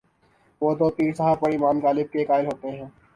[0.61, 2.85] وہ تو پیر صاحب پر ایمان بالغیب کے قائل ہوتے ہیں۔